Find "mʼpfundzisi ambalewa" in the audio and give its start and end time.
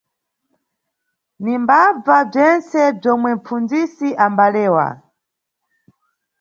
3.37-4.87